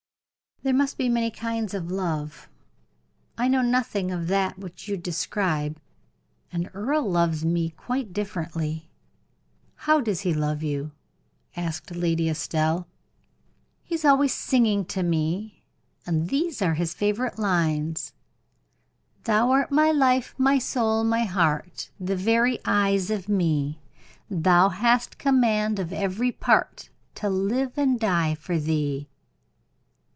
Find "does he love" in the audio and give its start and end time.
10.01-10.61